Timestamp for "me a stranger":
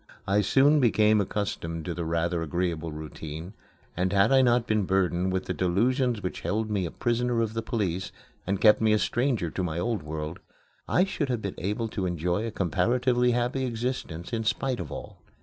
8.81-9.51